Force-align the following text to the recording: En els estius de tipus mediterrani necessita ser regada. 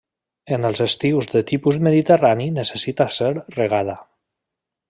En 0.55 0.63
els 0.69 0.79
estius 0.85 1.29
de 1.33 1.43
tipus 1.51 1.77
mediterrani 1.89 2.49
necessita 2.59 3.11
ser 3.19 3.31
regada. 3.61 3.99